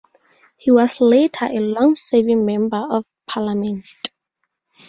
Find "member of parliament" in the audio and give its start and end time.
2.43-3.85